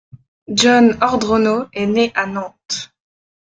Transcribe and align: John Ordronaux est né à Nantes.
John 0.47 0.97
Ordronaux 0.99 1.65
est 1.73 1.85
né 1.85 2.11
à 2.15 2.25
Nantes. 2.25 2.89